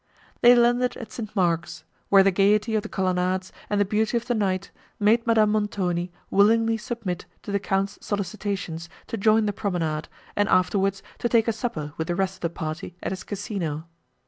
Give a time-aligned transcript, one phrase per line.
[0.41, 1.29] They landed at St.
[1.35, 5.51] Mark's, where the gaiety of the colonnades and the beauty of the night, made Madame
[5.51, 11.47] Montoni willingly submit to the Count's solicitations to join the promenade, and afterwards to take
[11.47, 13.85] a supper with the rest of the party, at his Casino.